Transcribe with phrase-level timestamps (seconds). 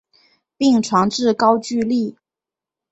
[0.57, 2.17] 并传至高句丽。